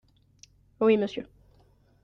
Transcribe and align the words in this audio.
—Oui, 0.79 0.97
monsieur. 0.97 1.27